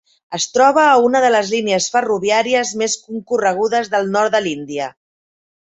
es 0.35 0.45
troba 0.53 0.85
a 0.93 0.95
una 1.07 1.21
de 1.25 1.29
les 1.35 1.51
línies 1.57 1.89
ferroviàries 1.97 2.73
més 2.83 2.97
concorregudes 3.11 3.95
del 3.95 4.13
nord 4.19 4.35
de 4.39 4.43
l'Índia. 4.49 4.93